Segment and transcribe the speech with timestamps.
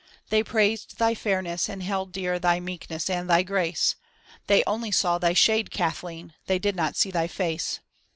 [0.31, 3.95] They praised thy fairness and held dear thy meekness and thy grace;
[4.47, 7.81] They only saw thy shade, Kathleen, they did not see thy face.